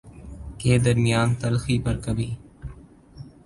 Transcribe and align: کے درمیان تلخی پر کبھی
کے 0.59 0.77
درمیان 0.77 1.35
تلخی 1.35 1.77
پر 1.79 1.97
کبھی 2.01 2.29